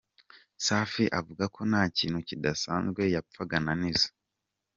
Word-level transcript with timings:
Safi 0.65 1.03
avuga 1.19 1.43
ko 1.55 1.61
nta 1.69 1.83
kintu 1.97 2.19
kidasanzwe 2.27 3.01
yapfaga 3.15 3.57
na 3.65 3.73
Nizo. 3.79 4.09